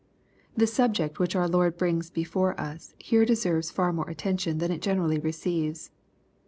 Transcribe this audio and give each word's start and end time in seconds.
The 0.57 0.65
subject 0.65 1.19
which 1.19 1.35
our 1.35 1.47
Lord 1.47 1.77
brings 1.77 2.09
before 2.09 2.59
us 2.59 2.95
here 2.97 3.23
de 3.23 3.35
serves 3.35 3.69
far 3.69 3.93
more 3.93 4.09
attention 4.09 4.57
than 4.57 4.71
it 4.71 4.81
generally 4.81 5.19
receives. 5.19 5.91